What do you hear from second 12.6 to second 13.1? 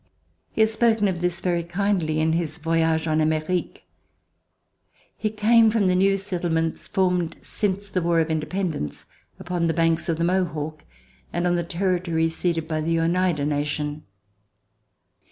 by the